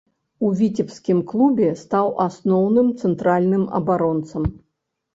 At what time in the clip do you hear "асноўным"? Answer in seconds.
2.27-2.93